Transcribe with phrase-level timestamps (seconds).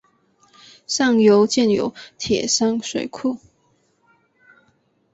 [0.87, 3.37] 上游建有铁山水库。